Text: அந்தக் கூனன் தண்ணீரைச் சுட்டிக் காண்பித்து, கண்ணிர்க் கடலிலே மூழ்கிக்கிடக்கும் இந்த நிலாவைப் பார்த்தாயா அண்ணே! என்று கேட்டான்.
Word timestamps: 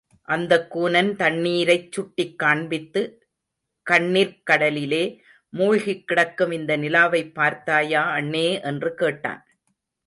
அந்தக் 0.27 0.69
கூனன் 0.71 1.15
தண்ணீரைச் 1.15 1.91
சுட்டிக் 1.91 2.39
காண்பித்து, 2.39 3.01
கண்ணிர்க் 3.87 4.41
கடலிலே 4.43 5.03
மூழ்கிக்கிடக்கும் 5.53 6.51
இந்த 6.51 6.77
நிலாவைப் 6.77 7.33
பார்த்தாயா 7.33 8.03
அண்ணே! 8.17 8.47
என்று 8.63 8.91
கேட்டான். 8.95 9.43